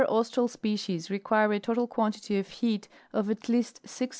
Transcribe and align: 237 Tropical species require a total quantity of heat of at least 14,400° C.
237 0.01 0.15
Tropical 0.15 0.47
species 0.47 1.11
require 1.11 1.53
a 1.53 1.59
total 1.59 1.85
quantity 1.85 2.35
of 2.39 2.47
heat 2.49 2.87
of 3.13 3.29
at 3.29 3.47
least 3.47 3.83
14,400° 3.83 3.87
C. 3.87 4.09